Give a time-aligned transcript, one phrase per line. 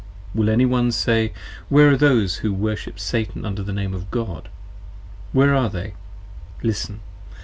[0.33, 1.31] Will any one say,
[1.69, 4.49] Where are those 20 who worship Satan under the Name of God?
[5.31, 5.93] Where are they?
[6.63, 7.01] Listen!